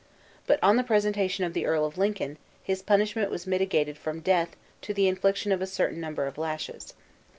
But 0.47 0.57
on 0.63 0.77
the 0.77 0.83
presentation 0.83 1.43
of 1.43 1.53
the 1.53 1.67
Earl 1.67 1.85
of 1.85 1.95
Lincoln, 1.95 2.39
his 2.63 2.81
punishment 2.81 3.29
was 3.29 3.45
mitigated 3.45 3.99
from 3.99 4.19
death 4.21 4.55
to 4.81 4.95
the 4.95 5.07
infliction 5.07 5.51
of 5.51 5.61
a 5.61 5.67
certain 5.67 6.01
number 6.01 6.25
of 6.25 6.39
lashes. 6.39 6.95